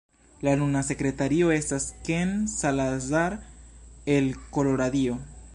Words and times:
La 0.45 0.53
nuna 0.61 0.79
sekretario 0.87 1.51
estas 1.57 1.85
Ken 2.09 2.33
Salazar 2.55 3.29
el 4.19 4.35
Koloradio. 4.59 5.25